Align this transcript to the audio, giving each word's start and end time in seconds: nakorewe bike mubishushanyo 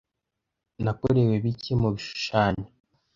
nakorewe 0.83 1.35
bike 1.43 1.71
mubishushanyo 1.81 2.67